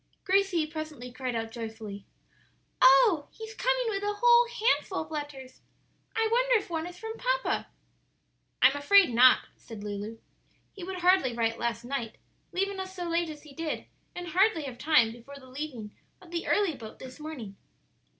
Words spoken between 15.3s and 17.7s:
the leaving of the early boat this morning."